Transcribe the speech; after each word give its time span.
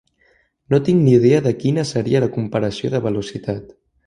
No 0.73 0.79
tinc 0.87 0.99
ni 1.03 1.13
idea 1.17 1.41
de 1.49 1.51
quina 1.65 1.83
seria 1.91 2.23
la 2.25 2.31
comparació 2.39 2.93
de 2.97 3.03
velocitat. 3.11 3.71